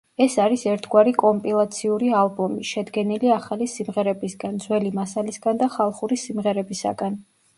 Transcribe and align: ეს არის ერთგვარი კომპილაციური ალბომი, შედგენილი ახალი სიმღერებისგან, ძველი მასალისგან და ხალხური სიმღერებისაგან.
ეს 0.23 0.35
არის 0.43 0.61
ერთგვარი 0.69 1.11
კომპილაციური 1.23 2.07
ალბომი, 2.21 2.63
შედგენილი 2.69 3.29
ახალი 3.35 3.67
სიმღერებისგან, 3.75 4.57
ძველი 4.65 4.93
მასალისგან 4.97 5.63
და 5.63 5.71
ხალხური 5.77 6.19
სიმღერებისაგან. 6.25 7.23